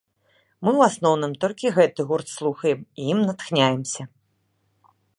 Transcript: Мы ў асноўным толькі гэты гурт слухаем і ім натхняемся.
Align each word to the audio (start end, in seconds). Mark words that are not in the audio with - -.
Мы 0.63 0.71
ў 0.71 0.81
асноўным 0.91 1.35
толькі 1.45 1.73
гэты 1.77 1.99
гурт 2.13 2.27
слухаем 2.39 2.79
і 3.03 3.09
ім 3.17 3.23
натхняемся. 3.29 4.03